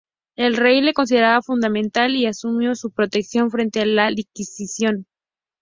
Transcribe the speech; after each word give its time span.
El 0.35 0.57
Rey 0.57 0.81
le 0.81 0.93
consideraba 0.95 1.43
fundamental 1.43 2.15
y 2.15 2.25
asumió 2.25 2.73
su 2.73 2.89
protección 2.89 3.51
frente 3.51 3.81
a 3.81 3.85
la 3.85 4.09
Inquisición. 4.09 5.05